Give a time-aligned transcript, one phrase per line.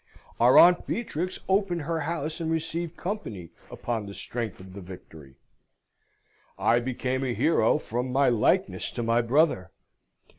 [0.39, 5.35] Our Aunt Beatrix opened her house and received company upon the strength of the victory.
[6.57, 9.69] I became a hero from my likeness to my brother.